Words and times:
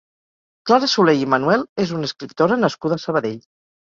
Clara 0.69 0.87
Soley 0.93 1.19
i 1.25 1.27
Manuel 1.33 1.65
és 1.83 1.93
una 1.97 2.07
escriptora 2.09 2.57
nascuda 2.63 2.99
a 3.01 3.05
Sabadell. 3.05 3.37